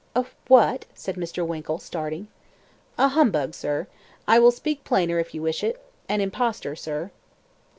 "A 0.15 0.25
what?" 0.47 0.85
said 0.95 1.15
Mr. 1.15 1.45
Winkle, 1.45 1.77
starting. 1.77 2.27
"A 2.97 3.09
humbug, 3.09 3.53
sir. 3.53 3.85
I 4.27 4.39
will 4.39 4.49
speak 4.49 4.83
plainer, 4.83 5.19
if 5.19 5.35
you 5.35 5.43
wish 5.43 5.63
it. 5.63 5.79
An 6.09 6.21
impostor, 6.21 6.75
sir." 6.75 7.11